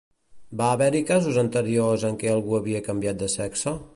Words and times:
Va 0.61 0.69
haver-hi 0.77 1.01
casos 1.09 1.37
anteriors 1.41 2.07
en 2.11 2.19
què 2.23 2.33
algú 2.37 2.57
havia 2.61 2.83
canviat 2.91 3.23
de 3.23 3.31
sexe? 3.39 3.79